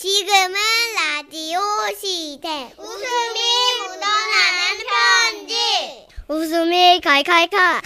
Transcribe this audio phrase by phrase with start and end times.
[0.00, 0.54] 지금은
[0.96, 1.60] 라디오
[1.94, 2.72] 시대.
[2.78, 3.40] 웃음이
[3.82, 6.06] 묻어나는 편지.
[6.26, 7.82] 웃음이 칼칼칼.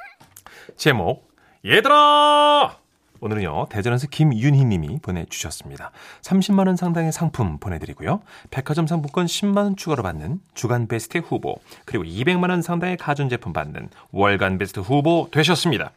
[0.78, 1.28] 제목
[1.66, 2.78] 얘들아
[3.20, 5.90] 오늘은요 대전에서 김윤희 님이 보내주셨습니다
[6.22, 12.04] 30만 원 상당의 상품 보내드리고요 백화점 상품권 10만 원 추가로 받는 주간 베스트 후보 그리고
[12.04, 15.92] 200만 원 상당의 가전제품 받는 월간 베스트 후보 되셨습니다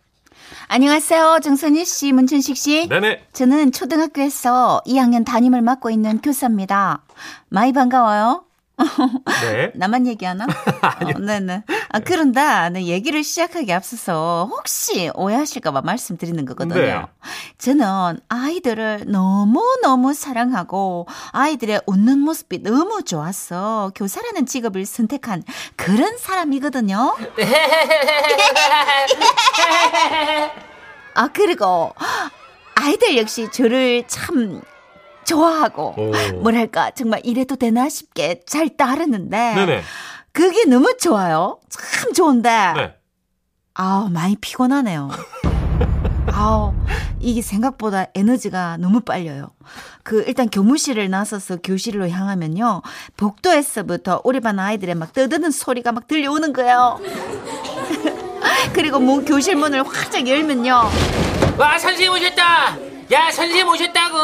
[0.67, 1.39] 안녕하세요.
[1.43, 2.87] 정선희 씨, 문천식 씨.
[2.87, 7.03] 네네 저는 초등학교에서 2학년 담임을 맡고 있는 교사입니다.
[7.49, 8.45] 많이 반가워요.
[8.77, 9.71] 네.
[9.75, 10.45] 나만 얘기하나?
[10.45, 11.63] 어, 네네.
[11.89, 16.81] 아, 그런데 네, 얘기를 시작하기 앞서서 혹시 오해하실까봐 말씀드리는 거거든요.
[16.81, 17.01] 네.
[17.57, 25.43] 저는 아이들을 너무너무 사랑하고 아이들의 웃는 모습이 너무 좋아서 교사라는 직업을 선택한
[25.75, 27.15] 그런 사람이거든요.
[31.15, 31.93] 아, 그리고
[32.75, 34.61] 아이들 역시 저를 참
[35.23, 36.11] 좋아하고 오.
[36.41, 39.81] 뭐랄까 정말 이래도 되나 싶게 잘 따르는데 네네
[40.31, 41.59] 그게 너무 좋아요.
[41.69, 42.95] 참 좋은데 네.
[43.75, 45.09] 아우 많이 피곤하네요.
[46.33, 46.73] 아우
[47.19, 49.51] 이게 생각보다 에너지가 너무 빨려요.
[50.03, 52.81] 그 일단 교무실을 나서서 교실로 향하면요
[53.17, 56.99] 복도에서부터 우리 반 아이들의 막 떠드는 소리가 막 들려오는 거예요.
[58.73, 60.83] 그리고 문, 교실 문을 활짝 열면요
[61.57, 64.17] 와 선생님 오셨다 야 선생님 오셨다고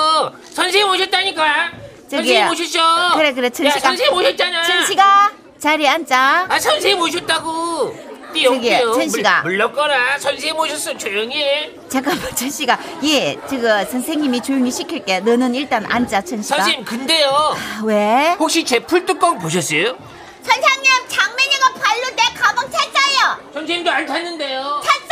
[0.54, 1.72] 선생님 오셨다니까
[2.10, 2.48] 저기요.
[2.48, 3.80] 선생님 오셨어 그래, 그래, 야 천식아.
[3.80, 6.46] 선생님 오셨잖아 천식아 자리에 앉아.
[6.50, 9.42] 아 선생님 오셨다고 저기요, 띠용띠용 천식아.
[9.42, 15.86] 물, 물러거라 선생님 오셨어 조용히 해 잠깐만 천식아 예 저거 선생님이 조용히 시킬게 너는 일단
[15.92, 18.36] 앉아 천식아 선생님 근데요 아, 왜?
[18.40, 19.98] 혹시 제 풀뚜껑 보셨어요?
[20.42, 23.38] 선생님, 장민이가 발로 내 가방 찼어요.
[23.54, 25.09] 선생님도 안 찾는데요 찼어요.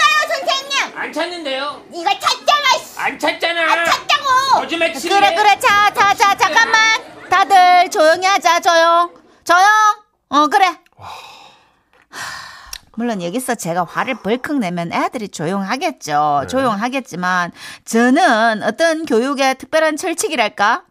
[0.99, 2.69] 안 찾는데요 이거 찼잖아.
[2.79, 2.99] 씨.
[2.99, 4.59] 안 찾잖아 안 찼다고.
[4.61, 9.65] 거짓말 치네 그래 그래 자 자 자 잠깐만 다들 조용히 하자 조용 조용
[10.29, 10.79] 어 그래
[12.95, 16.45] 물론 여기서 제가 화를 벌컥 내면 애들이 조용하겠죠.
[16.49, 17.51] 조용하겠지만
[17.85, 20.81] 저는 어떤 교육의 특별한 철칙이랄까?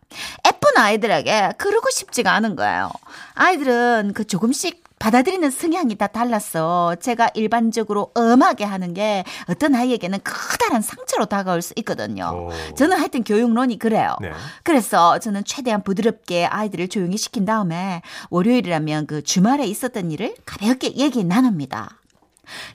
[0.47, 2.93] 예쁜 아이들에게 그러고 싶지가 않은 거예요.
[3.35, 10.83] 아이들은 그 조금씩 받아들이는 성향이 다 달라서 제가 일반적으로 엄하게 하는 게 어떤 아이에게는 커다란
[10.83, 12.51] 상처로 다가올 수 있거든요.
[12.51, 12.75] 오.
[12.75, 14.17] 저는 하여튼 교육론이 그래요.
[14.21, 14.33] 네.
[14.63, 21.25] 그래서 저는 최대한 부드럽게 아이들을 조용히 시킨 다음에 월요일이라면 그 주말에 있었던 일을 가볍게 얘기
[21.25, 21.91] 나눕니다.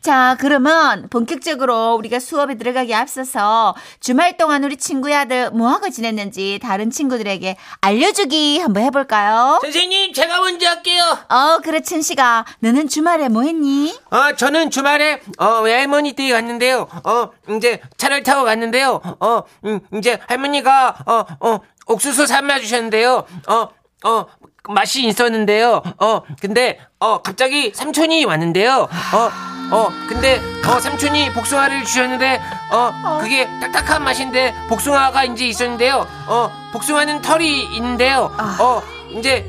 [0.02, 6.90] 자, 그러면 본격적으로 우리가 수업에 들어가기 앞서서 주말 동안 우리 친구의 아들 뭐하고 지냈는지 다른
[6.92, 9.59] 친구들에게 알려주기 한번 해볼까요?
[9.62, 12.46] 선생님 제가 먼저 할게요 어, 그래, 춘씨가.
[12.59, 13.96] 너는 주말에 뭐 했니?
[14.09, 16.88] 어, 저는 주말에, 어, 외할머니 댁에 갔는데요.
[17.03, 19.02] 어, 이제 차를 타고 갔는데요.
[19.20, 23.26] 어, 음, 이제 할머니가, 어, 어, 옥수수 삶아주셨는데요.
[23.48, 23.70] 어,
[24.03, 24.26] 어,
[24.70, 25.82] 맛이 있었는데요.
[26.00, 28.88] 어, 근데, 어, 갑자기 삼촌이 왔는데요.
[29.14, 29.32] 어,
[29.72, 36.06] 어, 근데, 어, 삼촌이 복숭아를 주셨는데, 어, 그게 딱딱한 맛인데, 복숭아가 이제 있었는데요.
[36.28, 38.32] 어, 복숭아는 털이 있는데요.
[38.59, 38.82] 어,
[39.18, 39.46] 이제,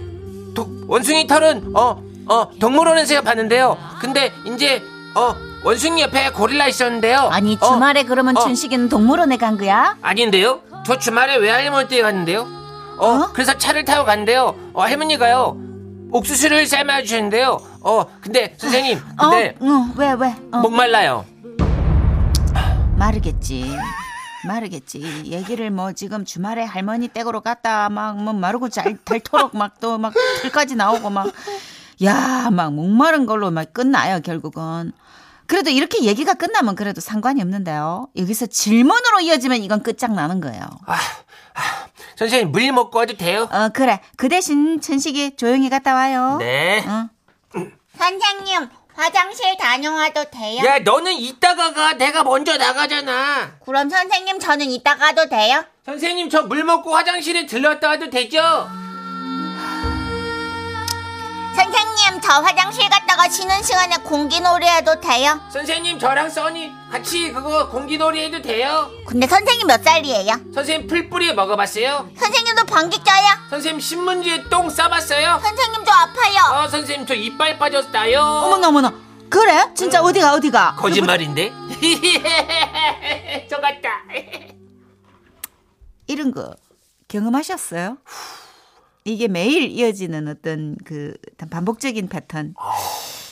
[0.54, 3.76] 도- 원숭이 털은 어 어 동물원에서 봤는데요.
[3.98, 4.80] 근데 이제
[5.16, 5.34] 어
[5.64, 7.18] 원숭이 옆에 고릴라 있었는데요.
[7.32, 9.96] 아니, 어, 주말에 그러면 어, 춘식이는 동물원에 간 거야?
[10.00, 10.60] 아닌데요?
[10.86, 12.46] 저 주말에 외할머니 댁에 갔는데요.
[12.96, 13.30] 어, 어?
[13.32, 14.54] 그래서 차를 타고 갔는데요.
[14.72, 15.56] 어 할머니가요
[16.12, 17.58] 옥수수를 삶아 주셨는데요.
[17.84, 19.30] 어 근데 선생님 어?
[19.30, 20.34] 근데 응, 왜, 왜?
[20.52, 20.58] 어.
[20.58, 21.24] 목말라요.
[22.96, 23.76] 마르겠지.
[24.46, 25.22] 마르겠지.
[25.26, 30.12] 얘기를 뭐 지금 주말에 할머니 댁으로 갔다 막 뭐 마르고 잘 닳도록 막 또 막
[30.42, 31.32] 털까지 나오고 막
[32.04, 34.92] 야, 막 목마른 걸로 막 끝나요, 결국은.
[35.46, 38.08] 그래도 이렇게 얘기가 끝나면 그래도 상관이 없는데요.
[38.16, 40.62] 여기서 질문으로 이어지면 이건 끝장나는 거예요.
[42.16, 43.48] 선생님 물 먹고 와도 돼요?
[43.52, 44.00] 어, 그래.
[44.16, 46.36] 그 대신 천식이 조용히 갔다 와요.
[46.40, 46.82] 네.
[46.88, 47.08] 응.
[48.02, 50.64] 선생님, 화장실 다녀와도 돼요?
[50.64, 51.92] 야 너는 이따가 가.
[51.92, 53.52] 내가 먼저 나가잖아.
[53.64, 55.64] 그럼 선생님, 저는 이따 가도 돼요?
[55.86, 58.40] 선생님 저 물 먹고 화장실에 들렀다 와도 되죠?
[61.54, 65.40] 선생님, 저 화장실 갔다가 쉬는 시간에 공기놀이 해도 돼요?
[65.52, 68.90] 선생님 저랑 써니 같이 그거 공기놀이 해도 돼요?
[69.06, 70.34] 근데 선생님 몇 살이에요?
[70.52, 72.10] 선생님 풀뿌리 먹어봤어요?
[72.14, 73.28] 선생님도 방귀 껴요?
[73.48, 75.40] 선생님 신문지에 똥 싸봤어요?
[75.42, 76.52] 선생님 저 아파요.
[76.64, 78.94] 어 선생님 저 이빨 빠졌다요 어머나, 어머나.
[79.30, 79.70] 그래?
[79.74, 80.74] 진짜 어디가, 어디가?
[80.76, 81.50] 거짓말인데?
[83.48, 83.88] 저 같다
[86.06, 86.54] 이런 거
[87.08, 87.96] 경험하셨어요?
[89.04, 91.14] 이게 매일 이어지는 어떤 그
[91.50, 92.54] 반복적인 패턴.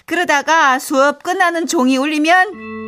[0.07, 2.80] 그러다가 수업 끝나는 종이 울리면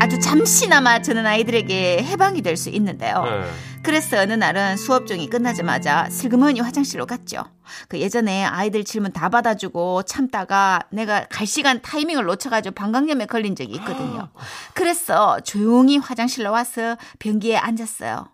[0.00, 3.24] 아주 잠시나마 저는 아이들에게 해방이 될 수 있는데요.
[3.24, 3.50] 네.
[3.82, 7.44] 그래서 어느 날은 수업 중이 끝나자마자 슬그머니 화장실로 갔죠.
[7.88, 13.74] 그 예전에 아이들 질문 다 받아주고 참다가 내가 갈 시간 타이밍을 놓쳐가지고 방광염에 걸린 적이
[13.74, 14.28] 있거든요.
[14.74, 18.28] 그래서 조용히 화장실로 와서 변기에 앉았어요.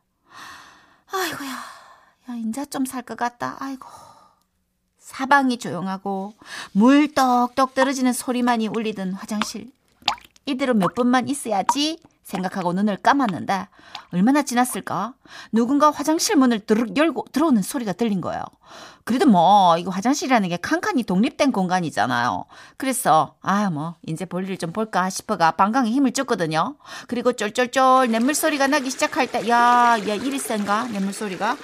[1.12, 3.56] 아이고야, 야, 인자 좀 살 것 같다.
[3.60, 3.88] 아이고.
[4.98, 6.34] 사방이 조용하고
[6.72, 9.70] 물 똑똑 떨어지는 소리만이 울리던 화장실.
[10.50, 13.66] 이대로 몇 분만 있어야지 생각하고 눈을 감았는데
[14.12, 15.14] 얼마나 지났을까?
[15.50, 18.44] 누군가 화장실 문을 드르륵 열고 들어오는 소리가 들린 거예요.
[19.04, 22.44] 그래도 뭐 이거 화장실이라는 게 칸칸이 독립된 공간이잖아요.
[22.76, 26.76] 그래서 아 뭐 이제 볼일 좀 볼까 싶어가 방광에 힘을 줬거든요.
[27.08, 31.56] 그리고 쫄쫄쫄 냇물 소리가 나기 시작할 때 야, 야 이리 센가 냇물 소리가.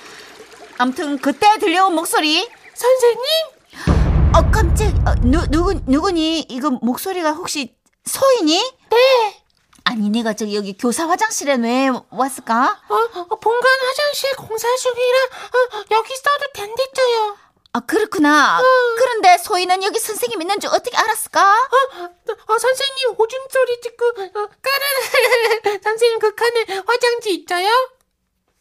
[0.79, 4.35] 아무튼 그때 들려온 목소리 선생님?
[4.35, 7.75] 어 깜짝 어, 누 누구 누구니 이거 목소리가 혹시
[8.07, 8.73] 소희니?
[8.91, 9.43] 네.
[9.85, 12.83] 아니 네가 저기 여기 교사 화장실에 왜 왔을까?
[12.89, 17.39] 어, 어, 본관 화장실 공사 중이라 어, 여기 써도 된댔죠요.
[17.73, 18.63] 아 그렇구나.
[18.97, 21.69] 그런데 소희는 여기 선생님 있는 줄 어떻게 알았을까?
[22.47, 27.69] 어, 선생님 오줌 소리 듣고 어, 까르르 선생님 그 칸에 화장지 있어요?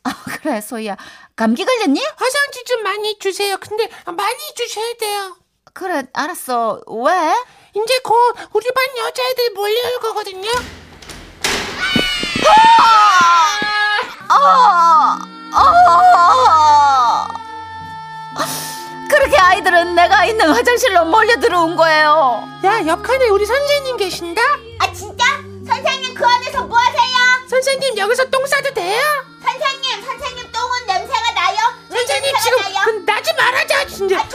[0.04, 0.98] 아 그래 소희야
[1.36, 2.04] 감기 걸렸니?
[2.18, 3.58] 화장지 좀 많이 주세요.
[3.60, 5.38] 근데 많이 주셔야 돼요.
[5.74, 6.82] 그래 알았어.
[6.88, 7.36] 왜?
[7.76, 10.50] 이제 곧 우리 반 여자애들 몰려올 거거든요.
[14.30, 14.36] 어,
[15.54, 17.28] 어.
[19.10, 22.48] 그렇게 아이들은 내가 있는 화장실로 몰려 들어온 거예요.
[22.64, 24.42] 야, 옆칸에 우리 선생님 계신다?
[24.80, 25.26] 아 진짜?
[25.68, 27.48] 선생님 그 안에서 뭐 하세요?
[27.50, 29.02] 선생님 여기서 똥 싸도 돼요?
[29.44, 31.58] 선생님 선생님 똥은 냄새가 나요?
[31.90, 32.84] 왜 선생님 냄새가 지금 나요?
[32.86, 34.20] 그 나지 말아줘 진짜.
[34.20, 34.28] 아,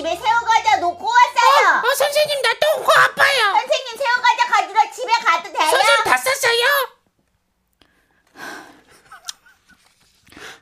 [0.00, 1.76] 집에 새우과자 놓고 왔어요.
[1.76, 3.52] 어, 선생님 나 똥코 아파요.
[3.52, 5.70] 선생님 새우과자 가지러 집에 가도 돼요?
[5.70, 6.64] 선생님 다 쌌어요?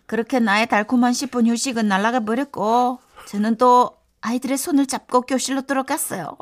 [0.07, 2.99] 그렇게 나의 달콤한 10분 휴식은 날아가 버렸고
[3.29, 6.37] 저는 또 아이들의 손을 잡고 교실로 들어갔어요.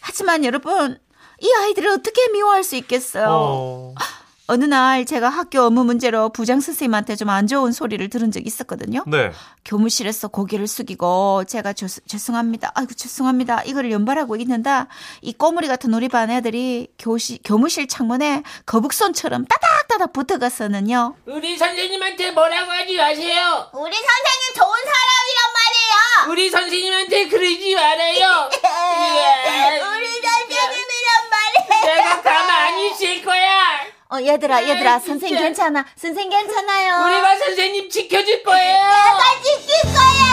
[0.00, 1.00] 하지만 여러분
[1.40, 3.26] 이 아이들을 어떻게 미워할 수 있겠어요?
[3.28, 3.94] 어.
[4.46, 9.02] 어느 날 제가 학교 업무 문제로 부장 선생님한테 좀 안 좋은 소리를 들은 적이 있었거든요.
[9.06, 9.32] 네.
[9.64, 12.70] 교무실에서 고개를 숙이고 제가 조- 죄송합니다.
[12.74, 13.62] 아이고 죄송합니다.
[13.64, 14.70] 이거를 연발하고 있는데
[15.22, 21.16] 이 꼬물이 같은 우리 반 애들이 교시, 교무실 창문에 거북손처럼 따닥따닥 붙어갔었는요.
[21.26, 23.70] 우리 선생님한테 뭐라고 하지 마세요.
[23.72, 26.30] 우리 선생님 좋은 사람이란 말이에요.
[26.32, 28.50] 우리 선생님한테 그러지 말아요.
[28.52, 31.84] 우리 선생님이란 말이에요.
[31.96, 33.53] 내가 가만히 있을 거야.
[34.14, 35.42] 어 얘들아 얘들아 아이, 선생님 진짜.
[35.42, 37.04] 괜찮아 선생님 괜찮아요.
[37.04, 38.78] 우리가 선생님 지켜줄 거예요.
[38.78, 40.24] 내가 지킬 거야.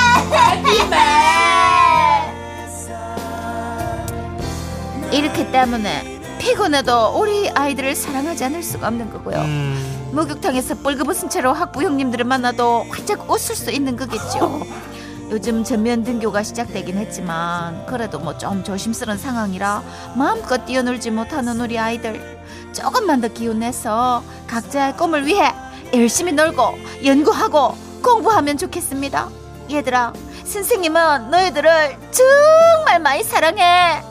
[5.12, 9.38] 이렇게 때문에 피곤해도 우리 아이들을 사랑하지 않을 수가 없는 거고요.
[9.40, 10.12] 음.
[10.14, 14.62] 목욕탕에서 뻘겋은 채로 학부 형님들을 만나도 활짝 웃을 수 있는 거겠죠.
[15.32, 19.82] 요즘 전면 등교가 시작되긴 했지만 그래도 뭐 좀 조심스러운 상황이라
[20.16, 22.40] 마음껏 뛰어놀지 못하는 우리 아이들
[22.74, 25.54] 조금만 더 기운 내서 각자의 꿈을 위해
[25.94, 29.30] 열심히 놀고 연구하고 공부하면 좋겠습니다.
[29.72, 30.14] 얘들아,
[30.46, 34.02] 선생님은 너희들을 정말 많이 사랑해.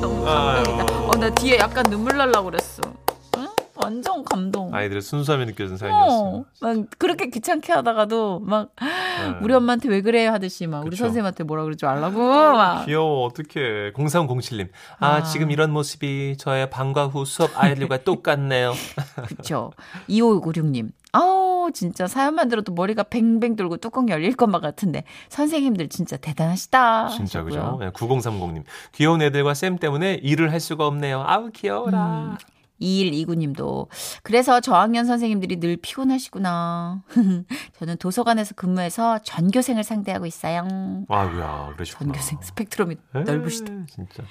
[0.00, 0.84] 너무 감동이다.
[1.08, 2.71] 어, 나 뒤에 약간 눈물 날라 그랬어.
[3.82, 3.84] 응?
[3.84, 4.74] 완전 감동.
[4.74, 6.44] 아이들의 순수함이 느껴진 어, 사연이었어요.
[6.60, 9.38] 막 그렇게 귀찮게 하다가도 막 네.
[9.42, 11.04] 우리 엄마한테 왜 그래 하듯이 막 우리 그쵸.
[11.04, 14.68] 선생님한테 뭐라 그러지 말라고 막 귀여워 어떡해 0307님
[14.98, 15.22] 아, 아.
[15.22, 18.72] 지금 이런 모습이 저의 방과 후 수업 아이들과 똑같네요
[19.28, 19.72] 그쵸
[20.08, 27.08] 2596님 아우 진짜 사연만 들어도 머리가 뱅뱅 돌고 뚜껑 열릴 것만 같은데 선생님들 진짜 대단하시다
[27.08, 27.42] 진짜.
[27.42, 32.38] 그죠 9030님 귀여운 애들과 쌤 때문에 일을 할 수가 없네요 아우 귀여워라
[32.82, 33.88] 2129님도
[34.22, 37.02] 그래서 저학년 선생님들이 늘 피곤하시구나.
[37.78, 40.66] 저는 도서관에서 근무해서 전교생을 상대하고 있어요.
[41.08, 43.72] 아유야 그러시구나 전교생 스펙트럼이 에이, 넓으시다.
[43.86, 44.22] 진짜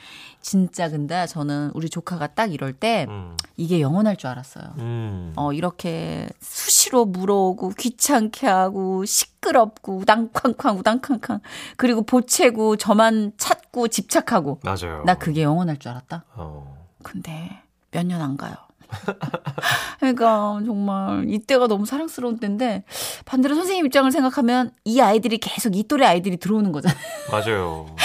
[0.41, 3.37] 진짜 근데 저는 우리 조카가 딱 이럴 때 음.
[3.57, 4.73] 이게 영원할 줄 알았어요.
[4.79, 5.33] 음.
[5.35, 11.39] 어, 이렇게 수시로 물어오고 귀찮게 하고 시끄럽고 우당쾅쾅 우당쾅쾅
[11.77, 16.25] 그리고 보채고 저만 찾고 집착하고 맞아요 나 그게 영원할 줄 알았다.
[16.35, 16.81] 어.
[17.03, 17.60] 근데
[17.91, 18.55] 몇 년 안 가요.
[19.99, 22.83] 그러니까 정말 이때가 너무 사랑스러운 때인데
[23.25, 26.99] 반대로 선생님 입장을 생각하면 이 아이들이 계속 이 또래 아이들이 들어오는 거잖아요.
[27.31, 27.95] 맞아요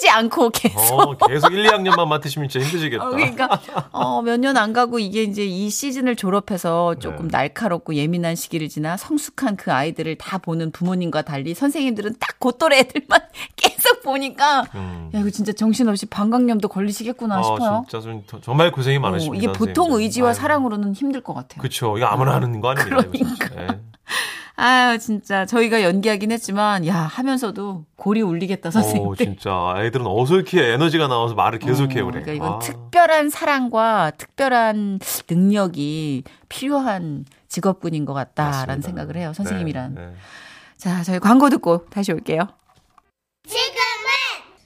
[0.00, 1.00] 그 뛰지 않고 계속.
[1.00, 3.04] 어, 계속 1, 2학년만 맡으시면 진짜 힘드시겠다.
[3.06, 3.60] 어, 그러니까
[3.92, 7.38] 어, 몇 년 안 가고 이게 이제 이 시즌을 졸업해서 조금 네.
[7.38, 12.78] 날카롭고 예민한 시기를 지나 성숙한 그 아이들을 다 보는 부모님과 달리 선생님들은 딱 그 또래
[12.78, 13.20] 애들만
[13.56, 15.10] 계속 보니까 음.
[15.12, 17.84] 야 이거 진짜 정신없이 방광염도 걸리시겠구나 아, 싶어요.
[17.86, 19.36] 진짜 정말 고생이 어, 많으십니다.
[19.36, 20.02] 이게 보통 선생님들.
[20.02, 21.60] 의지와 아유, 사랑으로는 힘들 것 같아요.
[21.60, 21.98] 그쵸.
[21.98, 23.02] 이거 아무나 하는 거 아닙니다.
[23.12, 23.48] 진짜.
[23.50, 23.78] 그러니까.
[24.60, 24.64] 예.
[24.64, 29.16] 아유 진짜 저희가 연기하긴 했지만 야 하면서도 골이 울리겠다 오, 선생님들.
[29.26, 29.74] 진짜.
[29.78, 32.22] 애들은 어서 이렇게 에너지가 나와서 말을 계속해요, 그래.
[32.22, 32.58] 그러니까 이건 아.
[32.58, 38.86] 특별한 사랑과 특별한 능력이 필요한 직업군인 것 같다라는 맞습니다.
[38.86, 39.32] 생각을 해요.
[39.34, 39.94] 선생님이란.
[39.94, 40.12] 네, 네.
[40.76, 42.42] 자, 저희 광고 듣고 다시 올게요.
[43.46, 43.66] 지금은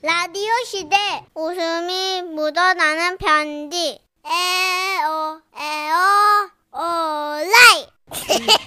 [0.03, 0.97] 라디오 시대
[1.35, 7.87] 웃음이 묻어나는 편지 에어 에어 오라이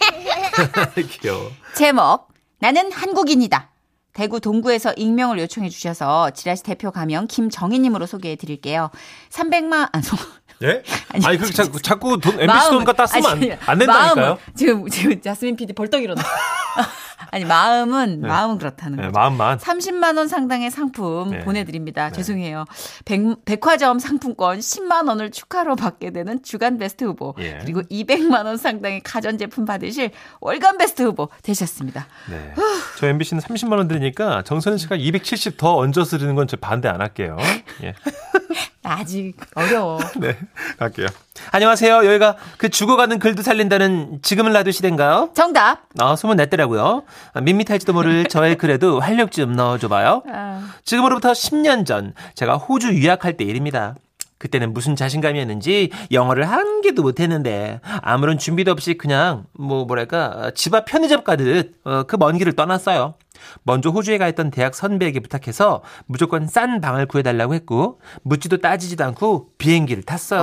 [1.22, 1.52] 귀여워.
[1.76, 2.28] 제목
[2.60, 3.70] 나는 한국인이다.
[4.14, 8.90] 대구 동구에서 익명을 요청해 주셔서 지라시 대표 가명 김정희님으로 소개해 드릴게요.
[9.30, 10.18] 300만 아, 소-
[10.64, 10.82] 예?
[11.14, 14.16] 아니, 아니, 그렇게 자꾸, 자꾸 돈, MBC 마음은- 돈 갖다 쓰면 아니, 안, 안 된다니까요?
[14.16, 16.24] 마음은, 지금 지금 자스민 PD 벌떡 일어나.
[17.32, 18.28] 아니 마음은 네.
[18.28, 19.14] 마음은 그렇다는 네, 거죠.
[19.14, 19.58] 마음만.
[19.58, 21.40] 30만 원 상당의 상품 네.
[21.44, 22.10] 보내드립니다.
[22.12, 22.66] 죄송해요.
[23.06, 27.60] 백, 백화점 상품권 10만 원을 추가로 받게 되는 주간 베스트 후보 예.
[27.62, 32.08] 그리고 200만 원 상당의 가전 제품 받으실 월간 베스트 후보 되셨습니다.
[32.30, 32.54] 네.
[32.98, 37.02] 저 MBC는 30만 원 드리니까 정선희 씨가 270 더 얹어서 드리는 건 저 반대 안
[37.02, 37.36] 할게요.
[37.84, 37.94] 예.
[38.88, 40.00] 아직 어려워.
[40.18, 40.38] 네.
[40.80, 41.08] 갈게요.
[41.52, 42.06] 안녕하세요.
[42.06, 45.32] 여기가 그 죽어가는 글도 살린다는 지금은 라디오 시대인가요?
[45.36, 45.84] 정답.
[46.00, 47.04] 아, 소문 냈더라고요.
[47.34, 50.24] 아, 밋밋할지도 모를 저의 글에도 활력 좀 넣어줘봐요.
[50.32, 53.96] 아, 지금으로부터 10년 전 제가 호주 유학할 때 일입니다.
[54.38, 60.86] 그때는 무슨 자신감이었는지 영어를 한 개도 못했는데 아무런 준비도 없이 그냥 뭐 뭐랄까 집 앞
[60.86, 63.16] 편의점 가듯 어, 그먼 길을 떠났어요.
[63.64, 69.50] 먼저 호주에 가 있던 대학 선배에게 부탁해서 무조건 싼 방을 구해달라고 했고 묻지도 따지지도 않고
[69.58, 70.42] 비행기를 탔어요.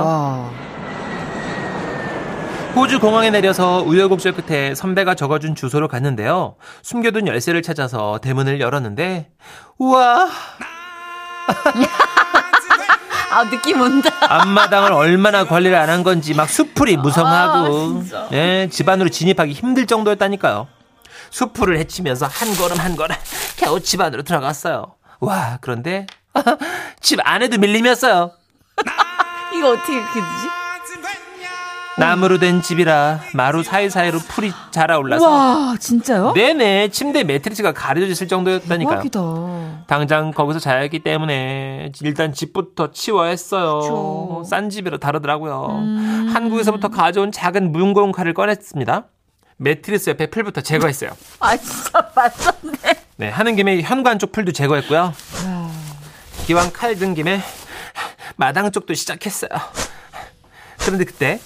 [2.76, 6.56] 호주 공항에 내려서 우여곡절 끝에 선배가 적어준 주소로 갔는데요.
[6.82, 9.30] 숨겨둔 열쇠를 찾아서 대문을 열었는데
[9.78, 10.26] 우와
[13.34, 14.10] 아 느낌 온다.
[14.20, 18.28] 앞마당을 얼마나 관리를 안 한 건지 막 수풀이 무성하고 아.
[18.32, 20.66] 예, 집 안으로 진입하기 힘들 정도였다니까요.
[21.30, 23.14] 수풀을 헤치면서 한 걸음 한 걸음
[23.56, 24.94] 겨우 집 안으로 들어갔어요.
[25.20, 26.06] 와 그런데
[27.00, 28.32] 집 안에도 밀림이었어요.
[29.54, 30.48] 이거 어떻게 이렇게 되지?
[31.96, 36.32] 나무로 된 집이라 마루 사이사이로 풀이 자라올라서 와 진짜요?
[36.34, 39.02] 네네 침대 매트리스가 가려져 있을 정도였다니까요.
[39.02, 39.84] 대박이다.
[39.86, 43.78] 당장 거기서 자야 했기 때문에 일단 집부터 치워야 했어요.
[43.80, 44.42] 그쵸.
[44.44, 45.66] 싼 집이라 다르더라고요.
[45.70, 46.30] 음.
[46.34, 49.04] 한국에서부터 가져온 작은 뭉공 칼을 꺼냈습니다.
[49.56, 51.10] 매트리스 옆에 풀부터 제거했어요.
[51.38, 52.78] 아 진짜 맞췄네.
[53.18, 55.14] 네, 하는 김에 현관 쪽 풀도 제거했고요.
[56.46, 57.40] 기왕 칼 든 김에
[58.34, 59.50] 마당 쪽도 시작했어요.
[60.80, 61.38] 그런데 그때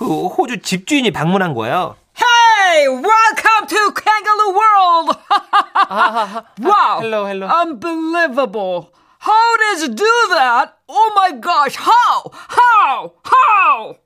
[0.00, 1.94] 그 호주 집주인이 방문한 거예요.
[2.16, 5.18] Hey, welcome to Kangaroo World!
[6.62, 7.46] wow, hello hello.
[7.60, 8.92] unbelievable.
[9.20, 10.72] How did you do that?
[10.88, 12.30] Oh my gosh, how?
[12.32, 13.12] How?
[13.24, 13.96] How?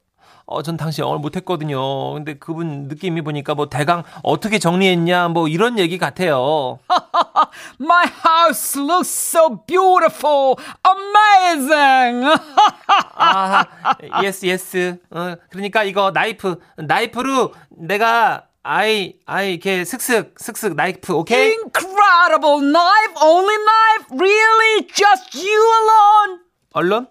[0.47, 2.13] 어, 전 당시 영어를 못했거든요.
[2.13, 6.79] 근데 그분 느낌이 보니까 뭐 대강 어떻게 정리했냐 뭐 이런 얘기 같아요.
[7.81, 12.27] My house looks so beautiful, amazing.
[13.17, 13.65] 아,
[14.23, 14.99] yes yes.
[15.11, 21.53] 어, 그러니까 이거 knife knife로 내가 I I 이렇게 슥슥 슥슥 knife okay?
[21.53, 26.41] Incredible knife, only knife, really, just you alone.
[26.73, 27.07] Alone?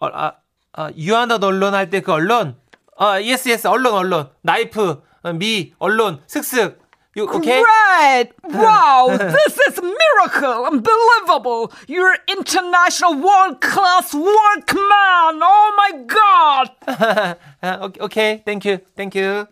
[0.00, 0.32] 어, 아,
[0.72, 2.59] 아 You are not alone 할 때 그 alone?
[3.02, 6.78] 아 yes yes alone alone knife 어, me alone 슥슥
[7.16, 7.60] 요, okay?
[7.60, 8.32] Great!
[8.44, 10.66] Wow, this is miracle!
[10.66, 11.72] Unbelievable!
[11.88, 15.40] You're international world-class workman!
[15.42, 16.70] Oh my god!
[17.62, 19.46] 아, okay, okay, thank you, thank you.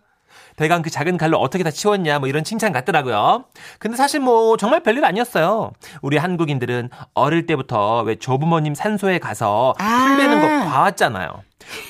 [0.54, 3.46] 대강 그 작은 칼로 어떻게 다 치웠냐, 뭐 이런 칭찬 같더라고요.
[3.80, 5.72] 근데 사실 뭐 정말 별일 아니었어요.
[6.00, 11.42] 우리 한국인들은 어릴 때부터 왜 조부모님 산소에 가서 풀 베는 거 봐왔잖아요.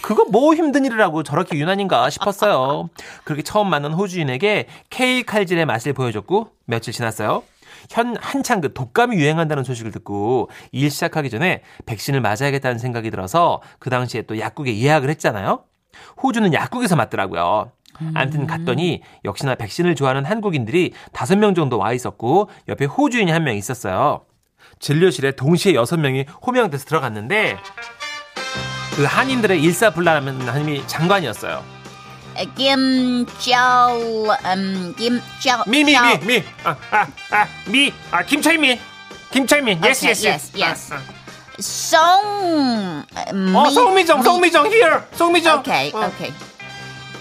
[0.02, 2.88] 그거 뭐 힘든 일이라고 저렇게 유난인가 싶었어요.
[3.24, 7.42] 그렇게 처음 만난 호주인에게 K 칼질의 맛을 보여줬고 며칠 지났어요.
[7.90, 13.88] 현 한창 그 독감이 유행한다는 소식을 듣고 일 시작하기 전에 백신을 맞아야겠다는 생각이 들어서 그
[13.88, 15.62] 당시에 또 약국에 예약을 했잖아요.
[16.22, 17.70] 호주는 약국에서 맞더라고요.
[18.14, 23.56] 아무튼 갔더니 역시나 백신을 좋아하는 한국인들이 다섯 명 정도 와 있었고 옆에 호주인이 한 명
[23.56, 24.22] 있었어요.
[24.80, 27.56] 진료실에 동시에 여섯 명이 호명돼서 들어갔는데
[28.98, 31.62] 그 한인들의 일사불란하는 한님이 장관이었어요.
[32.56, 38.80] 김châu 음 김châu 미미미미 아아아미아 김철민
[39.30, 39.78] 김철민.
[39.84, 40.92] Yes, Okay, yes, yes, yes.
[41.60, 43.04] 송.
[43.54, 45.00] 어, 송미정, 송미정, here.
[45.14, 45.60] 송미정.
[45.60, 46.06] Okay, 어.
[46.08, 46.32] okay.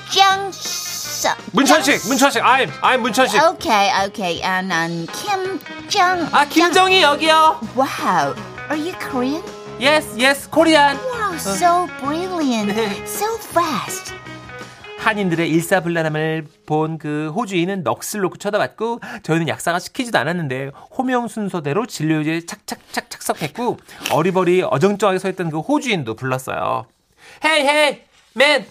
[0.09, 1.35] 정서.
[1.51, 2.41] 문천식, 문천식.
[2.41, 3.39] I'm, I'm 문천식.
[3.53, 4.41] Okay, okay.
[4.41, 6.27] And um, 김정.
[6.31, 7.59] 아, 김정희 여기요.
[7.75, 8.33] Wow.
[8.67, 9.43] Are you Korean?
[9.79, 10.97] Yes, yes, 코리안.
[10.97, 12.71] Wow, so brilliant.
[13.05, 14.13] So fast.
[14.99, 22.41] 한인들의 일사불란함을 본 그 호주인은 넋을 놓고 쳐다봤고 저희는 약사가 시키지도 않았는데 호명 순서대로 진료제에
[22.45, 23.77] 착착착 착석했고
[24.11, 26.87] 어리버리 어정쩡하게 서 있던 그 호주인도 불렀어요.
[27.45, 28.01] Hey, hey,
[28.35, 28.65] man,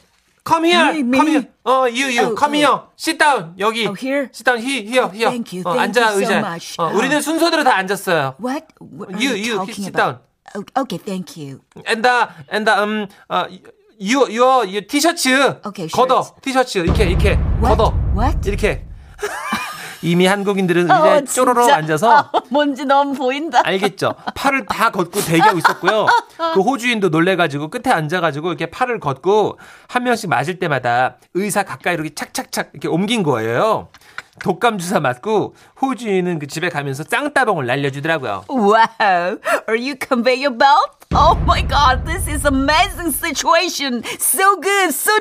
[0.46, 1.18] come here, Me, me.
[1.18, 1.48] come here.
[1.64, 2.58] 어, you, you, Oh, come oh.
[2.58, 3.86] here, sit down 여기.
[3.86, 4.28] Oh, here?
[4.34, 5.30] Sit down, here, here, here.
[5.30, 6.38] thank you, 어, thank 앉아 you so 의자.
[6.40, 6.76] much.
[6.80, 6.98] 어, Oh.
[6.98, 8.34] 우리는 순서대로 다 앉았어요.
[8.42, 8.66] What?
[8.82, 10.18] What are You, you, you, talking sit about?
[10.20, 10.25] down.
[10.54, 11.60] Oh, okay, thank you.
[11.86, 13.46] And the, um, 어,
[13.98, 15.60] you, your, your 티셔츠.
[15.66, 16.22] Okay, 걷어.
[16.22, 16.40] shirts.
[16.42, 16.78] 티셔츠.
[16.78, 17.30] 이렇게, 이렇게.
[17.60, 17.76] What?
[17.76, 17.92] 걷어.
[18.16, 18.48] What?
[18.48, 18.84] 이렇게.
[20.02, 21.76] 이미 한국인들은 어, 쪼로록 진짜.
[21.76, 23.60] 앉아서 어, 뭔지 너무 보인다.
[23.64, 24.14] 알겠죠.
[24.34, 26.06] 팔을 다 걷고 대기하고 있었고요.
[26.54, 32.14] 그 호주인도 놀래가지고 끝에 앉아가지고 이렇게 팔을 걷고 한 명씩 맞을 때마다 의사 가까이 이렇게
[32.14, 33.88] 착착착 이렇게 옮긴 거예요.
[34.42, 38.44] 독감 주사 맞고 호주인은 그 집에 가면서 짱따봉을 날려주더라고요.
[38.48, 39.38] Wow.
[39.68, 40.92] Are you conveyor belt?
[41.14, 44.02] Oh my god, this is amazing situation.
[44.18, 45.12] So good, so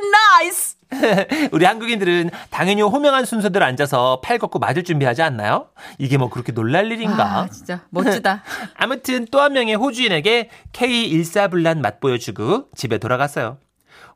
[0.41, 0.75] nice.
[1.51, 5.67] 우리 한국인들은 당연히 호명한 순서대로 앉아서 팔 걷고 맞을 준비하지 않나요?
[5.97, 7.39] 이게 뭐 그렇게 놀랄 일인가?
[7.39, 8.43] 아, 진짜 멋지다.
[8.77, 13.57] 아무튼 또 한 명의 호주인에게 K14불난 맛보여주고 집에 돌아갔어요.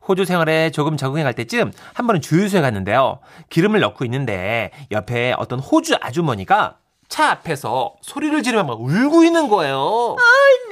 [0.06, 3.20] 호주 생활에 조금 적응해 갈 때쯤 한 번은 주유소에 갔는데요.
[3.50, 6.76] 기름을 넣고 있는데 옆에 어떤 호주 아주머니가
[7.08, 9.76] 차 앞에서 소리를 지르며 막 울고 있는 거예요.
[9.76, 10.18] Oh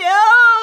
[0.01, 0.58] no.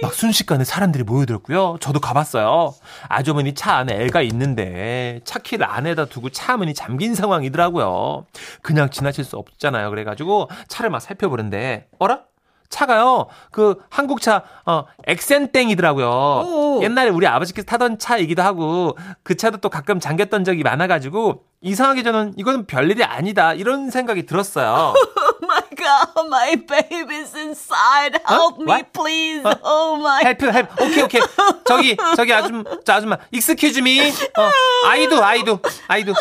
[0.00, 1.76] 막 순식간에 사람들이 모여들었고요.
[1.80, 2.74] 저도 가봤어요.
[3.08, 8.26] 아주머니 차 안에 애가 있는데 차 키를 안에다 두고 차 문이 잠긴 상황이더라고요.
[8.62, 9.90] 그냥 지나칠 수 없잖아요.
[9.90, 12.20] 그래가지고 차를 막 살펴보는데 어라?
[12.68, 13.26] 차가요.
[13.50, 16.08] 그 한국차 어 엑센땡이더라고요.
[16.08, 16.80] 오.
[16.82, 22.02] 옛날에 우리 아버지께서 타던 차이기도 하고 그 차도 또 가끔 잠겼던 적이 많아 가지고 이상하게
[22.02, 24.94] 저는 이거는 별일이 아니다 이런 생각이 들었어요.
[25.84, 28.20] My god, my baby's inside.
[28.26, 28.92] Help me, What?
[28.92, 29.42] please.
[29.64, 30.22] Oh my.
[30.24, 31.20] help help okay okay
[31.66, 34.00] 저기 저기 아줌 저 아줌마 excuse me
[34.38, 34.50] 어,
[34.86, 35.58] I do I do
[35.88, 36.14] I do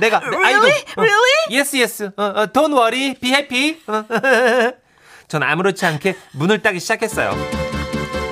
[0.00, 0.84] 내가 내- I do Really?
[0.96, 1.32] Really?
[1.50, 4.04] yes yes 어, 어, don't worry be happy 어.
[5.28, 7.36] 전 아무렇지 않게 문을 따기 시작했어요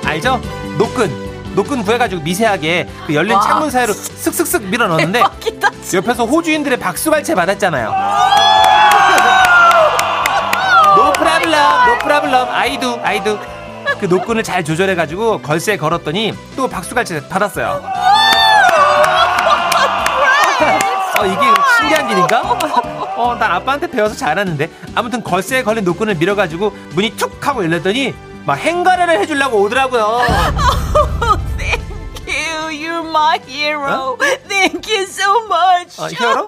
[0.05, 0.41] 알죠
[0.77, 3.41] 노끈 노끈 구해가지고 미세하게 그 열린 와.
[3.41, 5.69] 창문 사이로 슥슥슥 밀어 넣었는데 대박이다.
[5.81, 5.97] 진짜.
[5.97, 7.91] 옆에서 호주인들의 박수갈채 받았잖아요.
[11.49, 13.39] Problem, no problem, I do, I do.
[13.99, 17.81] 그 노끈을 잘 조절해가지고 걸쇠에 걸었더니 또 박수갈채 받았어요.
[21.19, 21.41] 어, 이게
[21.77, 22.41] 신기한 일인가?
[23.17, 24.69] 어, 난 아빠한테 배워서 잘하는데.
[24.95, 28.13] 아무튼 걸쇠에 걸린 노끈을 밀어가지고 문이 툭 하고 열렸더니
[28.45, 30.21] 막 행가래를 해주려고 오더라고요.
[32.99, 34.17] You're my hero.
[34.49, 35.95] Thank you so much.
[36.01, 36.47] 어, 히어로?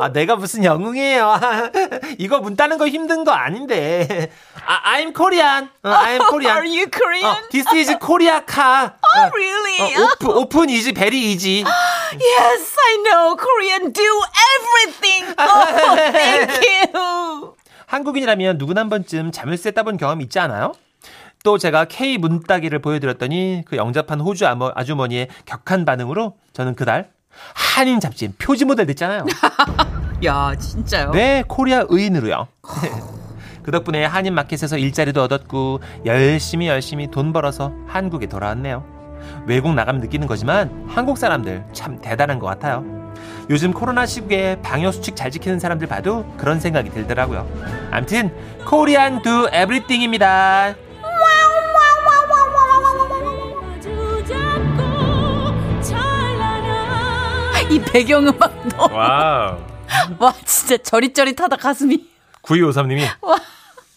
[0.00, 1.38] 아, 내가 무슨 영웅이에요.
[2.18, 4.32] 이거 문 따는 거 힘든 거 아닌데.
[4.66, 5.68] 아, I'm Korean.
[5.84, 6.56] 어, I'm Korean.
[6.56, 7.24] Are you Korean?
[7.24, 8.94] 어, this is Korea car.
[9.14, 9.94] Oh, really?
[9.94, 11.62] 어, open, open easy very easy.
[12.18, 13.36] Yes, I know.
[13.36, 14.10] Korean do
[14.58, 15.34] everything.
[15.38, 17.54] Oh, thank you.
[17.86, 20.72] 한국인이라면 누구나 한 번쯤 자물쇠 따본 경험 있지 않아요?
[21.42, 27.10] 또 제가 K 문따기를 보여드렸더니 그 영접한 호주 아주머니의 격한 반응으로 저는 그달
[27.54, 29.24] 한인 잡지인 표지 모델 됐잖아요.
[30.24, 31.12] 야, 진짜요?
[31.12, 32.48] 네, 코리아 의인으로요.
[33.62, 38.84] 그 덕분에 한인 마켓에서 일자리도 얻었고 열심히 열심히 돈 벌어서 한국에 돌아왔네요.
[39.46, 42.84] 외국 나가면 느끼는 거지만 한국 사람들 참 대단한 것 같아요.
[43.50, 47.46] 요즘 코로나 시국에 방역 수칙 잘 지키는 사람들 봐도 그런 생각이 들더라고요.
[47.90, 48.30] 암튼
[48.66, 50.74] 코리안 두 에브리띵입니다.
[57.70, 58.94] 이 배경음악 너무.
[58.94, 59.58] wow.
[60.18, 62.08] 와, 진짜 저릿저릿하다, 가슴이.
[62.42, 63.06] 9253님이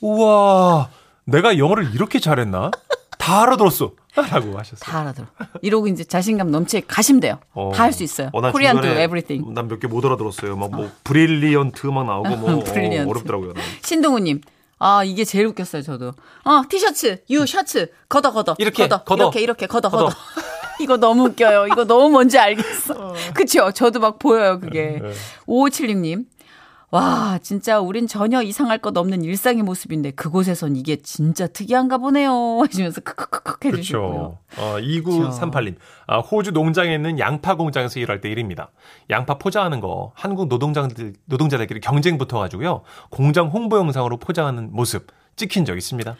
[0.01, 0.89] 우와
[1.25, 2.71] 내가 영어를 이렇게 잘했나?
[3.17, 3.91] 다 알아들었어.
[4.15, 4.79] 라고 하셨어요.
[4.79, 5.27] 다 알아들어.
[5.61, 7.39] 이러고 이제 자신감 넘치 가시면 돼요.
[7.53, 7.71] 어.
[7.73, 8.29] 다할 수 있어요.
[8.33, 9.53] 어, 난 Korean do everything.
[9.53, 10.55] 난몇 개 못 알아들었어요.
[10.57, 13.09] 막뭐 brilliant 막 나오고 뭐 어, brilliant.
[13.09, 13.53] 어 렵더라고요.
[13.53, 13.63] 난.
[13.81, 14.41] 신동우 님.
[14.79, 16.11] 아, 이게 제일 웃겼어요, 저도.
[16.43, 18.53] 어, 티셔츠, you 셔츠, 걷어, 걷어.
[18.57, 19.23] 이렇게, 걷어, 걷어.
[19.23, 20.05] 이렇게, 이렇게, 걷어, 걷어.
[20.07, 20.15] 걷어.
[20.79, 21.67] 이거 너무 웃겨요.
[21.67, 23.13] 이거 너무 뭔지 알겠어.
[23.33, 23.71] 그쵸?
[23.71, 25.01] 저도 막 보여요, 그게.
[25.47, 26.25] 5576님.
[26.93, 32.59] 와, 진짜 우린 전혀 이상할 것 없는 일상의 모습인데 그곳에선 이게 진짜 특이한가 보네요.
[32.69, 34.37] 하시면서 크크크크 해주시고요.
[34.57, 35.75] 어, 2938님.
[36.05, 38.69] 아, 호주 농장에 있는 양파 공장에서 일할 때 일입니다.
[39.09, 42.83] 양파 포장하는 거 한국 노동자들, 노동자들끼리 경쟁 붙어 가지고요.
[43.09, 46.15] 공장 홍보 영상으로 포장하는 모습 찍힌 적 있습니다.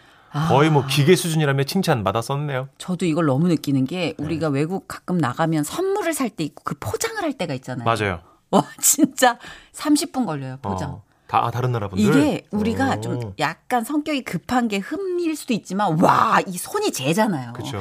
[0.48, 2.68] 거의 뭐 기계 수준이라며 칭찬 받았었네요.
[2.78, 4.24] 저도 이걸 너무 느끼는 게 네.
[4.24, 7.84] 우리가 외국 가끔 나가면 선물을 살 때 있고 그 포장을 할 때가 있잖아요.
[7.84, 8.20] 맞아요.
[8.50, 9.38] 와, 진짜
[9.72, 10.90] 30분 걸려요, 포장.
[10.90, 12.04] 어, 다, 아, 다른 나라 분들.
[12.04, 13.00] 이게 우리가 오.
[13.00, 17.52] 좀 약간 성격이 급한 게 흠일 수도 있지만 와, 이 손이 재잖아요.
[17.52, 17.80] 그쵸.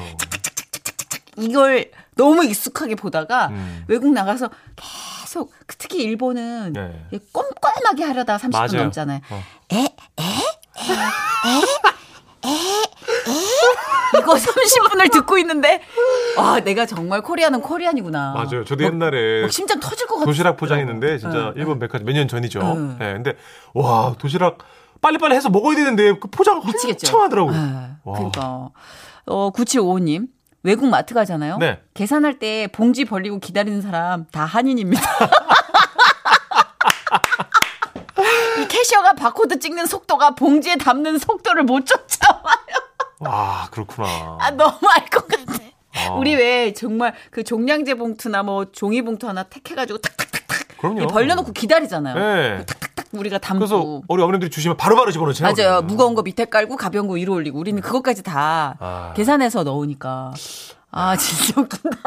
[1.38, 3.84] 이걸 너무 익숙하게 보다가 음.
[3.88, 7.20] 외국 나가서 계속 특히 일본은 네.
[7.32, 8.84] 꼼꼼하게 하려다 30분 맞아요.
[8.84, 9.20] 넘잖아요.
[9.32, 9.44] 어.
[9.74, 9.78] 에?
[9.78, 9.86] 에?
[9.86, 10.94] 에?
[10.94, 11.93] 에?
[12.46, 14.20] 에?
[14.20, 15.82] 이거 30분을 듣고 있는데
[16.38, 18.34] 아 내가 정말 코리아는 코리안이구나.
[18.34, 18.64] 맞아요.
[18.64, 20.26] 저도 막- 옛날에 막 심장 터질 것 같아.
[20.26, 21.54] 도시락 포장했는데 진짜 응.
[21.56, 22.60] 일본 백화점 몇 년 전이죠.
[22.62, 22.96] 응.
[23.00, 23.36] 네, 근데
[23.74, 24.60] 와 도시락
[25.02, 27.08] 빨리빨리 해서 먹어야 되는데 그 포장 미치겠죠.
[27.08, 27.54] 한참 하더라고요.
[27.56, 28.14] 네, 와.
[28.18, 28.70] 그러니까
[29.26, 30.28] 어 9755님
[30.64, 31.58] 외국 마트 가잖아요.
[31.58, 31.80] 네.
[31.94, 35.02] 계산할 때 봉지 벌리고 기다리는 사람 다 한인입니다.
[38.62, 42.44] 이 캐셔가 바코드 찍는 속도가 봉지에 담는 속도를 못 쫓아와요.
[43.20, 44.38] 와 그렇구나.
[44.42, 45.54] 아 너무 알 것 같아.
[45.96, 46.14] 아.
[46.16, 51.08] 우리 왜 정말 그 종량제 봉투나 뭐 종이 봉투 하나 택해가지고 탁탁탁탁 그럼요.
[51.08, 52.16] 벌려놓고 기다리잖아요.
[52.16, 52.66] 네.
[52.66, 53.60] 탁탁탁 우리가 담고.
[53.60, 55.46] 그래서 우리 어머님들이 주시면 바로바로 집어넣죠.
[55.46, 55.82] 맞아요.
[55.84, 59.14] 무거운 거 밑에 깔고 가벼운 거 위로 올리고 우리는 그것까지 다 아.
[59.16, 60.34] 계산해서 넣으니까.
[60.92, 62.00] 아 진짜 웃긴다.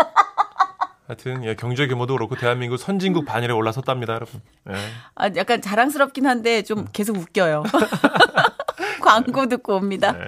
[1.06, 4.40] 하여튼 예, 경제 규모도 그렇고 대한민국 선진국 반열에 올라섰답니다, 여러분.
[4.68, 4.74] 예.
[5.14, 7.62] 아, 약간 자랑스럽긴 한데 좀 계속 웃겨요.
[9.00, 10.12] 광고 듣고 옵니다.
[10.12, 10.26] 네.